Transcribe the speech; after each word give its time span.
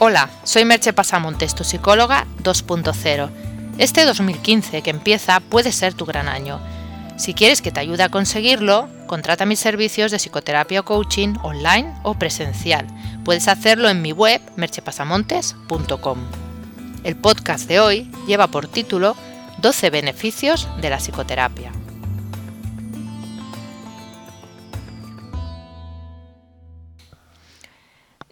Hola, 0.00 0.30
soy 0.44 0.64
Merche 0.64 0.92
Pasamontes, 0.92 1.56
tu 1.56 1.64
psicóloga 1.64 2.24
2.0. 2.44 3.30
Este 3.78 4.04
2015 4.04 4.82
que 4.82 4.90
empieza 4.90 5.40
puede 5.40 5.72
ser 5.72 5.92
tu 5.92 6.06
gran 6.06 6.28
año. 6.28 6.60
Si 7.16 7.34
quieres 7.34 7.62
que 7.62 7.72
te 7.72 7.80
ayude 7.80 8.04
a 8.04 8.08
conseguirlo, 8.08 8.88
contrata 9.08 9.44
mis 9.44 9.58
servicios 9.58 10.12
de 10.12 10.18
psicoterapia 10.18 10.80
o 10.80 10.84
coaching 10.84 11.34
online 11.42 11.92
o 12.04 12.14
presencial. 12.14 12.86
Puedes 13.24 13.48
hacerlo 13.48 13.88
en 13.88 14.00
mi 14.00 14.12
web 14.12 14.40
merchepasamontes.com. 14.54 16.18
El 17.02 17.16
podcast 17.16 17.66
de 17.66 17.80
hoy 17.80 18.08
lleva 18.28 18.46
por 18.46 18.68
título 18.68 19.16
12 19.62 19.90
beneficios 19.90 20.68
de 20.80 20.90
la 20.90 20.98
psicoterapia. 20.98 21.72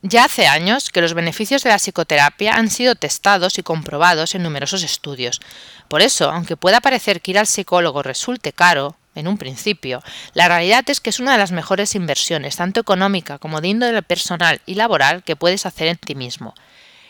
Ya 0.02 0.24
hace 0.24 0.46
años 0.46 0.90
que 0.90 1.00
los 1.00 1.14
beneficios 1.14 1.62
de 1.62 1.70
la 1.70 1.78
psicoterapia 1.78 2.54
han 2.54 2.70
sido 2.70 2.94
testados 2.94 3.58
y 3.58 3.62
comprobados 3.62 4.34
en 4.34 4.42
numerosos 4.42 4.82
estudios. 4.82 5.40
Por 5.88 6.02
eso, 6.02 6.30
aunque 6.30 6.56
pueda 6.56 6.80
parecer 6.80 7.20
que 7.20 7.30
ir 7.30 7.38
al 7.38 7.46
psicólogo 7.46 8.02
resulte 8.02 8.52
caro, 8.52 8.96
en 9.14 9.26
un 9.26 9.38
principio, 9.38 10.02
la 10.34 10.46
realidad 10.46 10.84
es 10.88 11.00
que 11.00 11.08
es 11.08 11.20
una 11.20 11.32
de 11.32 11.38
las 11.38 11.50
mejores 11.50 11.94
inversiones, 11.94 12.56
tanto 12.56 12.80
económica 12.80 13.38
como 13.38 13.62
de 13.62 13.68
índole 13.68 14.02
personal 14.02 14.60
y 14.66 14.74
laboral, 14.74 15.22
que 15.24 15.36
puedes 15.36 15.64
hacer 15.64 15.88
en 15.88 15.96
ti 15.96 16.14
mismo. 16.14 16.54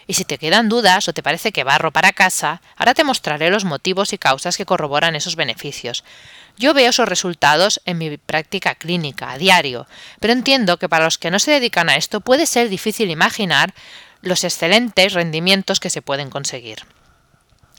Y 0.07 0.15
si 0.15 0.25
te 0.25 0.39
quedan 0.39 0.69
dudas 0.69 1.09
o 1.09 1.13
te 1.13 1.23
parece 1.23 1.53
que 1.53 1.65
barro 1.65 1.93
para 1.93 2.13
casa, 2.13 2.61
ahora 2.77 2.95
te 2.95 3.05
mostraré 3.05 3.51
los 3.51 3.65
motivos 3.65 4.13
y 4.13 4.19
causas 4.19 4.57
que 4.57 4.67
corroboran 4.67 5.17
esos 5.17 5.35
beneficios. 5.35 6.05
Yo 6.57 6.75
veo 6.75 6.91
esos 6.91 7.09
resultados 7.09 7.81
en 7.85 7.99
mi 7.99 8.17
práctica 8.17 8.77
clínica, 8.77 9.33
a 9.33 9.39
diario, 9.39 9.87
pero 10.21 10.33
entiendo 10.33 10.79
que 10.79 10.89
para 10.89 11.05
los 11.05 11.19
que 11.19 11.31
no 11.31 11.39
se 11.39 11.51
dedican 11.51 11.89
a 11.89 11.97
esto 11.97 12.21
puede 12.21 12.47
ser 12.47 12.69
difícil 12.69 13.11
imaginar 13.11 13.75
los 14.23 14.45
excelentes 14.45 15.13
rendimientos 15.13 15.81
que 15.81 15.91
se 15.91 16.03
pueden 16.03 16.31
conseguir. 16.31 16.79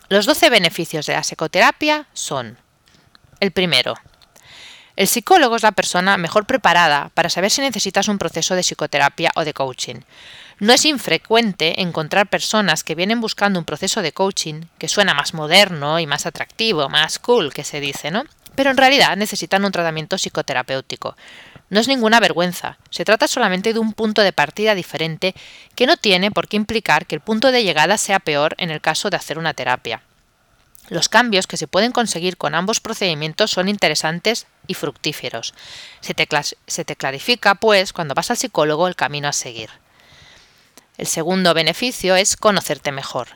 Los 0.10 0.26
12 0.26 0.50
beneficios 0.50 1.06
de 1.06 1.14
la 1.14 1.24
psicoterapia 1.24 2.08
son 2.14 2.58
el 3.40 3.52
primero. 3.52 3.96
El 4.96 5.08
psicólogo 5.08 5.56
es 5.56 5.64
la 5.64 5.74
persona 5.74 6.18
mejor 6.18 6.46
preparada 6.46 7.12
para 7.14 7.30
saber 7.30 7.52
si 7.52 7.62
necesitas 7.62 8.08
un 8.08 8.18
proceso 8.18 8.56
de 8.56 8.64
psicoterapia 8.64 9.32
o 9.36 9.44
de 9.46 9.54
coaching. 9.54 9.98
No 10.60 10.74
es 10.74 10.86
infrecuente 10.86 11.82
encontrar 11.82 12.30
personas 12.30 12.84
que 12.84 12.96
vienen 12.96 13.22
buscando 13.22 13.60
un 13.60 13.66
proceso 13.66 14.02
de 14.02 14.12
coaching 14.12 14.64
que 14.80 14.88
suena 14.88 15.14
más 15.14 15.36
moderno 15.36 16.00
y 16.00 16.08
más 16.08 16.26
atractivo, 16.26 16.90
más 16.90 17.20
cool, 17.20 17.54
que 17.54 17.64
se 17.64 17.80
dice, 17.80 18.10
¿no? 18.10 18.24
Pero 18.56 18.72
en 18.72 18.78
realidad 18.78 19.16
necesitan 19.18 19.66
un 19.66 19.72
tratamiento 19.72 20.18
psicoterapéutico. 20.18 21.16
No 21.70 21.80
es 21.80 21.88
ninguna 21.88 22.20
vergüenza, 22.20 22.80
se 22.90 23.06
trata 23.06 23.28
solamente 23.28 23.72
de 23.72 23.78
un 23.78 23.94
punto 23.94 24.24
de 24.24 24.34
partida 24.34 24.74
diferente 24.74 25.36
que 25.76 25.86
no 25.86 25.96
tiene 25.96 26.32
por 26.32 26.48
qué 26.48 26.58
implicar 26.58 27.06
que 27.06 27.14
el 27.14 27.22
punto 27.22 27.52
de 27.52 27.64
llegada 27.64 28.00
sea 28.00 28.20
peor 28.20 28.56
en 28.58 28.72
el 28.72 28.82
caso 28.82 29.12
de 29.12 29.18
hacer 29.18 29.38
una 29.38 29.54
terapia. 29.54 30.02
Los 30.90 31.08
cambios 31.08 31.46
que 31.46 31.58
se 31.58 31.68
pueden 31.68 31.92
conseguir 31.92 32.36
con 32.38 32.56
ambos 32.56 32.80
procedimientos 32.80 33.52
son 33.52 33.70
interesantes 33.70 34.48
y 34.66 34.74
fructíferos. 34.74 35.54
Se 36.00 36.16
te, 36.16 36.28
se 36.66 36.86
te 36.86 36.96
clarifica, 36.96 37.56
pues, 37.56 37.94
cuando 37.94 38.16
vas 38.16 38.32
al 38.32 38.38
psicólogo 38.38 38.88
el 38.88 38.96
camino 38.96 39.28
a 39.28 39.34
seguir. 39.34 39.70
El 40.98 41.08
segundo 41.08 41.54
beneficio 41.54 42.16
es 42.16 42.36
conocerte 42.36 42.92
mejor. 42.92 43.28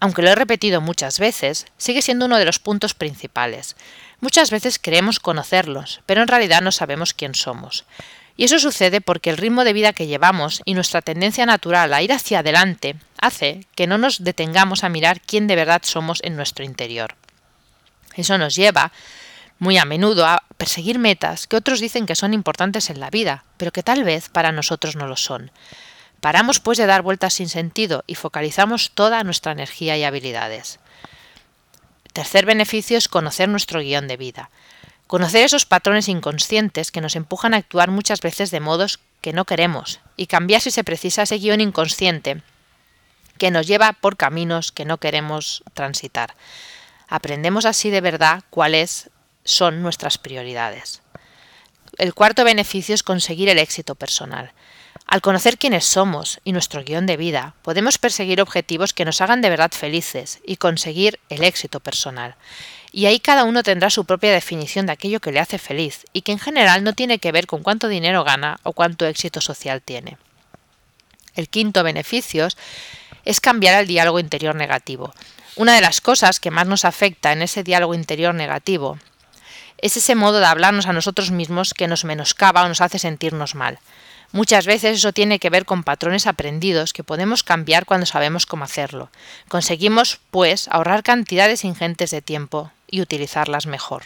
Aunque 0.00 0.22
lo 0.22 0.30
he 0.30 0.34
repetido 0.34 0.80
muchas 0.80 1.18
veces, 1.18 1.66
sigue 1.78 2.02
siendo 2.02 2.26
uno 2.26 2.38
de 2.38 2.44
los 2.44 2.58
puntos 2.58 2.94
principales. 2.94 3.76
Muchas 4.20 4.50
veces 4.50 4.78
creemos 4.78 5.20
conocerlos, 5.20 6.00
pero 6.06 6.22
en 6.22 6.28
realidad 6.28 6.62
no 6.62 6.72
sabemos 6.72 7.14
quién 7.14 7.34
somos. 7.34 7.84
Y 8.36 8.44
eso 8.44 8.58
sucede 8.58 9.00
porque 9.00 9.30
el 9.30 9.38
ritmo 9.38 9.64
de 9.64 9.72
vida 9.72 9.94
que 9.94 10.06
llevamos 10.06 10.60
y 10.64 10.74
nuestra 10.74 11.00
tendencia 11.00 11.46
natural 11.46 11.92
a 11.94 12.02
ir 12.02 12.12
hacia 12.12 12.40
adelante 12.40 12.96
hace 13.18 13.66
que 13.74 13.86
no 13.86 13.96
nos 13.96 14.22
detengamos 14.24 14.84
a 14.84 14.90
mirar 14.90 15.20
quién 15.20 15.46
de 15.46 15.56
verdad 15.56 15.82
somos 15.84 16.20
en 16.22 16.36
nuestro 16.36 16.64
interior. 16.64 17.14
Eso 18.14 18.36
nos 18.36 18.54
lleva 18.54 18.92
muy 19.58 19.78
a 19.78 19.86
menudo 19.86 20.26
a 20.26 20.42
perseguir 20.58 20.98
metas 20.98 21.46
que 21.46 21.56
otros 21.56 21.80
dicen 21.80 22.04
que 22.04 22.14
son 22.14 22.34
importantes 22.34 22.90
en 22.90 23.00
la 23.00 23.08
vida, 23.08 23.44
pero 23.56 23.72
que 23.72 23.82
tal 23.82 24.04
vez 24.04 24.28
para 24.28 24.52
nosotros 24.52 24.96
no 24.96 25.06
lo 25.06 25.16
son. 25.16 25.50
Paramos 26.20 26.60
pues 26.60 26.78
de 26.78 26.86
dar 26.86 27.02
vueltas 27.02 27.34
sin 27.34 27.48
sentido 27.48 28.04
y 28.06 28.14
focalizamos 28.14 28.90
toda 28.92 29.22
nuestra 29.24 29.52
energía 29.52 29.96
y 29.96 30.04
habilidades. 30.04 30.78
Tercer 32.12 32.46
beneficio 32.46 32.96
es 32.96 33.08
conocer 33.08 33.48
nuestro 33.48 33.80
guion 33.80 34.08
de 34.08 34.16
vida. 34.16 34.50
Conocer 35.06 35.44
esos 35.44 35.66
patrones 35.66 36.08
inconscientes 36.08 36.90
que 36.90 37.00
nos 37.00 37.14
empujan 37.14 37.54
a 37.54 37.58
actuar 37.58 37.90
muchas 37.90 38.20
veces 38.20 38.50
de 38.50 38.60
modos 38.60 38.98
que 39.20 39.32
no 39.32 39.44
queremos 39.44 40.00
y 40.16 40.26
cambiar 40.26 40.60
si 40.60 40.70
se 40.70 40.82
precisa 40.82 41.22
ese 41.22 41.38
guion 41.38 41.60
inconsciente 41.60 42.42
que 43.38 43.50
nos 43.50 43.66
lleva 43.66 43.92
por 43.92 44.16
caminos 44.16 44.72
que 44.72 44.84
no 44.84 44.98
queremos 44.98 45.62
transitar. 45.74 46.34
Aprendemos 47.08 47.66
así 47.66 47.90
de 47.90 48.00
verdad 48.00 48.42
cuáles 48.50 49.10
son 49.44 49.82
nuestras 49.82 50.18
prioridades. 50.18 51.02
El 51.98 52.14
cuarto 52.14 52.44
beneficio 52.44 52.94
es 52.94 53.02
conseguir 53.02 53.48
el 53.48 53.58
éxito 53.58 53.94
personal. 53.94 54.52
Al 55.06 55.20
conocer 55.20 55.56
quiénes 55.56 55.84
somos 55.84 56.40
y 56.42 56.52
nuestro 56.52 56.82
guion 56.82 57.06
de 57.06 57.16
vida, 57.16 57.54
podemos 57.62 57.96
perseguir 57.96 58.40
objetivos 58.40 58.92
que 58.92 59.04
nos 59.04 59.20
hagan 59.20 59.40
de 59.40 59.50
verdad 59.50 59.70
felices 59.70 60.40
y 60.44 60.56
conseguir 60.56 61.20
el 61.28 61.44
éxito 61.44 61.78
personal. 61.78 62.34
Y 62.90 63.06
ahí 63.06 63.20
cada 63.20 63.44
uno 63.44 63.62
tendrá 63.62 63.88
su 63.88 64.04
propia 64.04 64.32
definición 64.32 64.86
de 64.86 64.92
aquello 64.92 65.20
que 65.20 65.30
le 65.30 65.38
hace 65.38 65.58
feliz 65.58 66.06
y 66.12 66.22
que 66.22 66.32
en 66.32 66.40
general 66.40 66.82
no 66.82 66.92
tiene 66.92 67.20
que 67.20 67.30
ver 67.30 67.46
con 67.46 67.62
cuánto 67.62 67.86
dinero 67.86 68.24
gana 68.24 68.58
o 68.64 68.72
cuánto 68.72 69.06
éxito 69.06 69.40
social 69.40 69.80
tiene. 69.80 70.18
El 71.36 71.48
quinto 71.48 71.84
beneficio 71.84 72.48
es 73.24 73.40
cambiar 73.40 73.80
el 73.80 73.86
diálogo 73.86 74.18
interior 74.18 74.56
negativo. 74.56 75.14
Una 75.54 75.74
de 75.74 75.82
las 75.82 76.00
cosas 76.00 76.40
que 76.40 76.50
más 76.50 76.66
nos 76.66 76.84
afecta 76.84 77.32
en 77.32 77.42
ese 77.42 77.62
diálogo 77.62 77.94
interior 77.94 78.34
negativo 78.34 78.98
es 79.78 79.96
ese 79.96 80.14
modo 80.14 80.38
de 80.38 80.46
hablarnos 80.46 80.86
a 80.86 80.92
nosotros 80.92 81.30
mismos 81.30 81.74
que 81.74 81.88
nos 81.88 82.04
menoscaba 82.04 82.64
o 82.64 82.68
nos 82.68 82.80
hace 82.80 82.98
sentirnos 82.98 83.54
mal. 83.54 83.78
Muchas 84.32 84.66
veces 84.66 84.98
eso 84.98 85.12
tiene 85.12 85.38
que 85.38 85.50
ver 85.50 85.64
con 85.64 85.84
patrones 85.84 86.26
aprendidos 86.26 86.92
que 86.92 87.04
podemos 87.04 87.42
cambiar 87.42 87.86
cuando 87.86 88.06
sabemos 88.06 88.44
cómo 88.44 88.64
hacerlo. 88.64 89.10
Conseguimos, 89.48 90.20
pues, 90.30 90.68
ahorrar 90.68 91.02
cantidades 91.02 91.64
ingentes 91.64 92.10
de 92.10 92.22
tiempo 92.22 92.72
y 92.88 93.00
utilizarlas 93.00 93.66
mejor. 93.66 94.04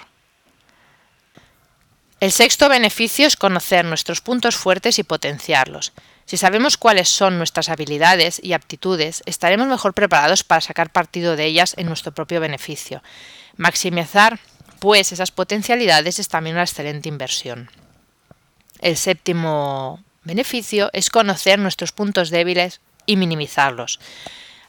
El 2.21 2.33
sexto 2.33 2.69
beneficio 2.69 3.27
es 3.27 3.37
conocer 3.37 3.87
nuestros 3.87 4.21
puntos 4.21 4.55
fuertes 4.55 4.99
y 4.99 5.05
potenciarlos. 5.05 5.93
Si 6.27 6.37
sabemos 6.37 6.77
cuáles 6.77 7.09
son 7.09 7.39
nuestras 7.39 7.71
habilidades 7.71 8.41
y 8.45 8.53
aptitudes, 8.53 9.23
estaremos 9.25 9.67
mejor 9.69 9.95
preparados 9.95 10.45
para 10.45 10.61
sacar 10.61 10.93
partido 10.93 11.35
de 11.35 11.47
ellas 11.47 11.75
en 11.79 11.87
nuestro 11.87 12.13
propio 12.13 12.39
beneficio. 12.41 13.03
Maximizar, 13.57 14.39
pues, 14.81 15.13
esas 15.13 15.31
potencialidades 15.31 16.19
es 16.19 16.29
también 16.29 16.57
una 16.57 16.65
excelente 16.65 17.09
inversión. 17.09 17.71
El 18.81 18.97
séptimo 18.97 20.03
beneficio 20.25 20.91
es 20.93 21.11
conocer 21.11 21.59
nuestros 21.59 21.93
puntos 21.93 22.31
débiles 22.31 22.81
y 23.07 23.17
minimizarlos. 23.17 24.01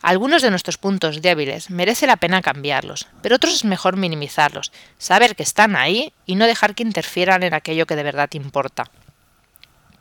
Algunos 0.02 0.42
de 0.42 0.50
nuestros 0.50 0.78
puntos 0.78 1.22
débiles 1.22 1.70
merece 1.70 2.08
la 2.08 2.18
pena 2.18 2.42
cambiarlos, 2.42 3.08
pero 3.22 3.36
otros 3.36 3.54
es 3.54 3.64
mejor 3.64 3.98
minimizarlos, 3.98 4.72
saber 4.98 5.36
que 5.36 5.44
están 5.44 5.76
ahí 5.76 6.12
y 6.26 6.36
no 6.36 6.48
dejar 6.48 6.74
que 6.74 6.84
interfieran 6.84 7.44
en 7.44 7.54
aquello 7.54 7.86
que 7.86 7.96
de 7.96 8.04
verdad 8.04 8.30
importa. 8.34 8.90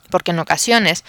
Porque 0.09 0.31
en 0.31 0.39
ocasiones 0.39 1.05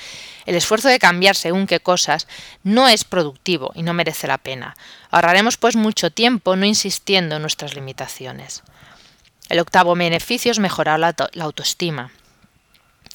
el 0.47 0.55
esfuerzo 0.55 0.89
de 0.89 0.99
cambiar 0.99 1.35
según 1.35 1.67
qué 1.67 1.81
cosas 1.81 2.29
no 2.63 2.87
es 2.87 3.05
productivo 3.05 3.73
y 3.75 3.83
no 3.83 3.95
merece 3.95 4.29
la 4.29 4.39
pena. 4.39 4.77
Ahorraremos 5.11 5.57
pues 5.57 5.75
mucho 5.75 6.13
tiempo 6.13 6.55
no 6.55 6.67
insistiendo 6.67 7.37
en 7.37 7.43
nuestras 7.43 7.75
limitaciones. 7.75 8.63
El 9.53 9.59
octavo 9.59 9.95
beneficio 9.95 10.51
es 10.51 10.59
mejorar 10.59 10.99
la, 10.99 11.15
autoestima. 11.43 12.11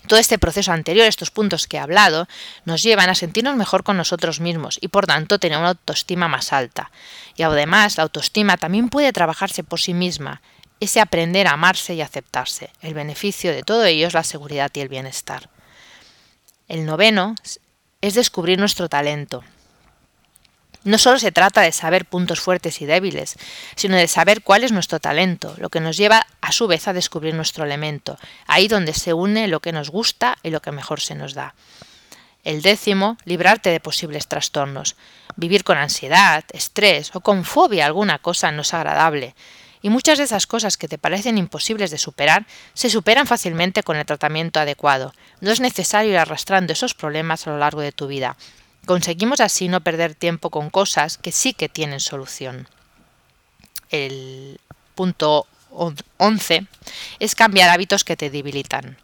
Todo 0.05 0.19
este 0.19 0.37
proceso 0.37 0.71
anterior, 0.71 1.07
estos 1.07 1.31
puntos 1.31 1.65
que 1.65 1.77
he 1.77 1.79
hablado, 1.79 2.27
nos 2.63 2.83
llevan 2.83 3.09
a 3.09 3.15
sentirnos 3.15 3.55
mejor 3.55 3.83
con 3.83 3.97
nosotros 3.97 4.39
mismos 4.39 4.77
y 4.79 4.89
por 4.89 5.07
tanto 5.07 5.39
tener 5.39 5.57
una 5.57 5.69
autoestima 5.69 6.27
más 6.27 6.53
alta. 6.53 6.91
Y 7.35 7.41
además 7.41 7.97
la 7.97 8.03
autoestima 8.03 8.55
también 8.57 8.89
puede 8.89 9.11
trabajarse 9.13 9.63
por 9.63 9.79
sí 9.79 9.95
misma, 9.95 10.43
ese 10.79 11.01
aprender 11.01 11.47
a 11.47 11.53
amarse 11.53 11.95
y 11.95 12.01
aceptarse. 12.01 12.69
El 12.83 12.93
beneficio 12.93 13.51
de 13.51 13.63
todo 13.63 13.85
ello 13.85 14.05
es 14.05 14.13
la 14.13 14.23
seguridad 14.23 14.69
y 14.75 14.81
el 14.81 14.89
bienestar. 14.89 15.49
El 16.67 16.85
noveno 16.85 17.33
es 18.01 18.13
descubrir 18.13 18.59
nuestro 18.59 18.89
talento, 18.89 19.43
no 20.87 20.97
solo 20.97 21.19
se 21.19 21.33
trata 21.33 21.61
de 21.61 21.73
saber 21.73 22.05
puntos 22.05 22.39
fuertes 22.39 22.81
y 22.81 22.85
débiles, 22.85 23.35
sino 23.75 23.97
de 23.97 24.07
saber 24.07 24.41
cuál 24.41 24.63
es 24.63 24.71
nuestro 24.71 25.01
talento, 25.01 25.53
lo 25.57 25.69
que 25.69 25.81
nos 25.81 25.97
lleva 25.97 26.25
a 26.39 26.53
su 26.53 26.65
vez 26.65 26.87
a 26.87 26.93
descubrir 26.93 27.33
nuestro 27.33 27.65
elemento, 27.65 28.17
ahí 28.47 28.69
donde 28.69 28.93
se 28.93 29.13
une 29.13 29.49
lo 29.49 29.59
que 29.59 29.73
nos 29.73 29.89
gusta 29.89 30.37
y 30.43 30.49
lo 30.49 30.61
que 30.61 30.71
mejor 30.71 31.01
se 31.01 31.15
nos 31.15 31.33
da. 31.33 31.55
El 32.45 32.61
décimo, 32.61 33.17
librarte 33.25 33.69
de 33.69 33.81
posibles 33.81 34.29
trastornos. 34.29 34.95
Vivir 35.35 35.65
con 35.65 35.77
ansiedad, 35.77 36.45
estrés 36.53 37.13
o 37.13 37.19
con 37.19 37.43
fobia 37.43 37.85
alguna 37.85 38.19
cosa 38.19 38.53
no 38.53 38.61
es 38.61 38.73
agradable. 38.73 39.35
Y 39.81 39.89
muchas 39.89 40.17
de 40.17 40.23
esas 40.23 40.47
cosas 40.47 40.77
que 40.77 40.87
te 40.87 40.97
parecen 40.97 41.37
imposibles 41.37 41.91
de 41.91 41.97
superar 41.97 42.47
se 42.73 42.89
superan 42.89 43.27
fácilmente 43.27 43.83
con 43.83 43.97
el 43.97 44.05
tratamiento 44.05 44.61
adecuado. 44.61 45.13
No 45.41 45.51
es 45.51 45.59
necesario 45.59 46.11
ir 46.11 46.17
arrastrando 46.17 46.71
esos 46.71 46.93
problemas 46.93 47.45
a 47.45 47.51
lo 47.51 47.57
largo 47.57 47.81
de 47.81 47.91
tu 47.91 48.07
vida 48.07 48.37
Conseguimos 48.87 49.41
así 49.41 49.67
no 49.67 49.81
perder 49.81 50.15
tiempo 50.15 50.49
con 50.49 50.69
cosas 50.69 51.17
que 51.17 51.33
sí 51.33 51.51
que 51.51 51.67
tienen 51.67 51.99
solución. 51.99 52.69
El 53.89 54.61
punto 54.95 55.45
11 55.69 56.65
es 57.19 57.35
cambiar 57.35 57.69
hábitos 57.69 58.05
que 58.05 58.15
te 58.15 58.29
debilitan. 58.29 58.97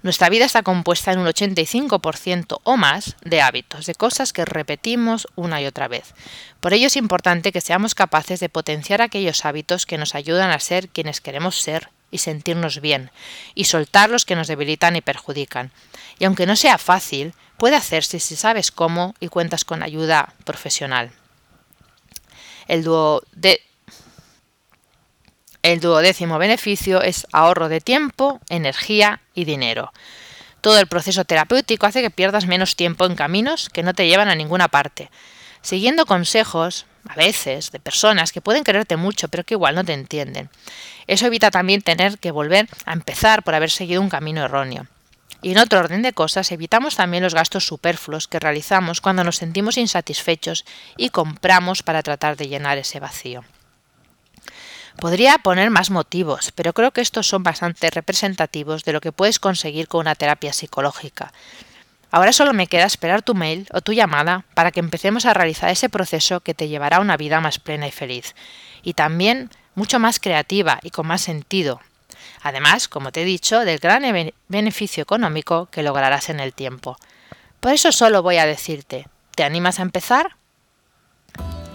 Nuestra 0.00 0.28
vida 0.28 0.44
está 0.44 0.62
compuesta 0.62 1.12
en 1.12 1.18
un 1.18 1.26
85% 1.26 2.60
o 2.62 2.76
más 2.76 3.16
de 3.22 3.42
hábitos, 3.42 3.86
de 3.86 3.96
cosas 3.96 4.32
que 4.32 4.44
repetimos 4.44 5.26
una 5.34 5.60
y 5.60 5.66
otra 5.66 5.88
vez. 5.88 6.14
Por 6.60 6.72
ello 6.72 6.86
es 6.86 6.96
importante 6.96 7.50
que 7.50 7.60
seamos 7.60 7.96
capaces 7.96 8.38
de 8.38 8.48
potenciar 8.48 9.02
aquellos 9.02 9.44
hábitos 9.44 9.86
que 9.86 9.98
nos 9.98 10.14
ayudan 10.14 10.50
a 10.50 10.60
ser 10.60 10.88
quienes 10.88 11.20
queremos 11.20 11.60
ser 11.60 11.90
y 12.12 12.18
sentirnos 12.18 12.80
bien, 12.80 13.10
y 13.54 13.64
soltar 13.64 14.08
los 14.08 14.24
que 14.24 14.36
nos 14.36 14.46
debilitan 14.46 14.94
y 14.94 15.00
perjudican. 15.00 15.72
Y 16.20 16.24
aunque 16.24 16.46
no 16.46 16.54
sea 16.54 16.78
fácil, 16.78 17.34
puede 17.56 17.74
hacerse 17.74 18.20
si 18.20 18.36
sabes 18.36 18.70
cómo 18.70 19.16
y 19.18 19.28
cuentas 19.28 19.64
con 19.64 19.82
ayuda 19.82 20.32
profesional. 20.44 21.10
El, 22.68 22.84
de 23.32 23.60
el 25.62 25.80
duodécimo 25.80 26.38
beneficio 26.38 27.02
es 27.02 27.26
ahorro 27.32 27.68
de 27.68 27.80
tiempo, 27.80 28.40
energía 28.48 29.20
y 29.34 29.44
dinero. 29.44 29.92
Todo 30.60 30.78
el 30.78 30.86
proceso 30.86 31.24
terapéutico 31.24 31.86
hace 31.86 32.02
que 32.02 32.10
pierdas 32.10 32.46
menos 32.46 32.76
tiempo 32.76 33.06
en 33.06 33.14
caminos 33.14 33.68
que 33.68 33.82
no 33.82 33.94
te 33.94 34.06
llevan 34.06 34.28
a 34.28 34.34
ninguna 34.34 34.68
parte. 34.68 35.10
Siguiendo 35.62 36.06
consejos, 36.06 36.86
a 37.08 37.14
veces, 37.14 37.70
de 37.70 37.80
personas 37.80 38.32
que 38.32 38.40
pueden 38.40 38.64
quererte 38.64 38.96
mucho 38.96 39.28
pero 39.28 39.44
que 39.44 39.54
igual 39.54 39.74
no 39.74 39.84
te 39.84 39.92
entienden. 39.92 40.50
Eso 41.06 41.26
evita 41.26 41.50
también 41.50 41.82
tener 41.82 42.18
que 42.18 42.30
volver 42.30 42.68
a 42.84 42.92
empezar 42.92 43.42
por 43.42 43.54
haber 43.54 43.70
seguido 43.70 44.00
un 44.00 44.10
camino 44.10 44.44
erróneo. 44.44 44.86
Y 45.40 45.52
en 45.52 45.58
otro 45.58 45.78
orden 45.78 46.02
de 46.02 46.12
cosas, 46.12 46.50
evitamos 46.50 46.96
también 46.96 47.22
los 47.22 47.34
gastos 47.34 47.64
superfluos 47.64 48.26
que 48.26 48.40
realizamos 48.40 49.00
cuando 49.00 49.22
nos 49.22 49.36
sentimos 49.36 49.76
insatisfechos 49.76 50.64
y 50.96 51.10
compramos 51.10 51.82
para 51.82 52.02
tratar 52.02 52.36
de 52.36 52.48
llenar 52.48 52.78
ese 52.78 52.98
vacío. 52.98 53.44
Podría 54.98 55.38
poner 55.38 55.70
más 55.70 55.90
motivos, 55.90 56.50
pero 56.56 56.72
creo 56.72 56.90
que 56.90 57.00
estos 57.00 57.28
son 57.28 57.44
bastante 57.44 57.88
representativos 57.88 58.82
de 58.84 58.92
lo 58.92 59.00
que 59.00 59.12
puedes 59.12 59.38
conseguir 59.38 59.86
con 59.86 60.00
una 60.00 60.16
terapia 60.16 60.52
psicológica. 60.52 61.32
Ahora 62.10 62.32
solo 62.32 62.52
me 62.52 62.66
queda 62.66 62.84
esperar 62.84 63.22
tu 63.22 63.36
mail 63.36 63.68
o 63.72 63.80
tu 63.80 63.92
llamada 63.92 64.44
para 64.54 64.72
que 64.72 64.80
empecemos 64.80 65.24
a 65.24 65.34
realizar 65.34 65.70
ese 65.70 65.88
proceso 65.88 66.40
que 66.40 66.52
te 66.52 66.66
llevará 66.66 66.96
a 66.96 67.00
una 67.00 67.16
vida 67.16 67.40
más 67.40 67.60
plena 67.60 67.86
y 67.86 67.92
feliz, 67.92 68.34
y 68.82 68.94
también 68.94 69.50
mucho 69.76 70.00
más 70.00 70.18
creativa 70.18 70.80
y 70.82 70.90
con 70.90 71.06
más 71.06 71.20
sentido. 71.20 71.80
Además, 72.42 72.88
como 72.88 73.12
te 73.12 73.22
he 73.22 73.24
dicho, 73.24 73.60
del 73.60 73.78
gran 73.78 74.02
beneficio 74.48 75.04
económico 75.04 75.66
que 75.70 75.84
lograrás 75.84 76.28
en 76.28 76.40
el 76.40 76.52
tiempo. 76.52 76.96
Por 77.60 77.72
eso 77.72 77.92
solo 77.92 78.22
voy 78.22 78.38
a 78.38 78.46
decirte, 78.46 79.06
¿te 79.36 79.44
animas 79.44 79.78
a 79.78 79.82
empezar? 79.82 80.36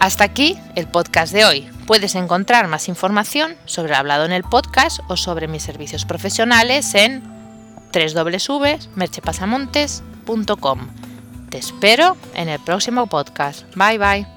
Hasta 0.03 0.23
aquí 0.25 0.59
el 0.75 0.89
podcast 0.89 1.31
de 1.31 1.45
hoy. 1.45 1.69
Puedes 1.87 2.15
encontrar 2.15 2.67
más 2.67 2.89
información 2.89 3.55
sobre 3.63 3.93
el 3.93 3.99
hablado 3.99 4.25
en 4.25 4.33
el 4.33 4.43
podcast 4.43 4.99
o 5.07 5.15
sobre 5.15 5.47
mis 5.47 5.63
servicios 5.63 6.03
profesionales 6.03 6.93
en 6.93 7.23
www.merchepasamontes.com. 7.93 10.87
Te 11.49 11.57
espero 11.57 12.17
en 12.35 12.49
el 12.49 12.59
próximo 12.59 13.07
podcast. 13.07 13.63
Bye 13.77 13.97
bye. 13.97 14.32